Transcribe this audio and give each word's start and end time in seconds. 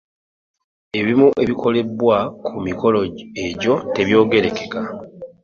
Ebimu 0.99 1.27
ebikolebwa 1.43 2.17
ku 2.45 2.53
mikolo 2.67 2.99
egyo 3.45 3.73
tebyogerekeka. 3.93 4.81